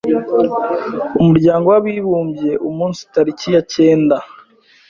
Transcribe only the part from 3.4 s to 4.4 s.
ya cyenda.